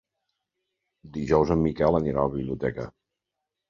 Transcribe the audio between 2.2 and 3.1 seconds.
a la biblioteca.